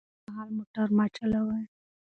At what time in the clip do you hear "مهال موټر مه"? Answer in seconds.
0.25-1.05